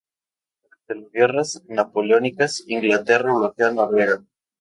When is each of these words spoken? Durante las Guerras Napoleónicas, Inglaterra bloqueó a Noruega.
Durante 0.87 0.95
las 1.03 1.11
Guerras 1.11 1.63
Napoleónicas, 1.67 2.63
Inglaterra 2.65 3.35
bloqueó 3.35 3.67
a 3.67 3.71
Noruega. 3.71 4.23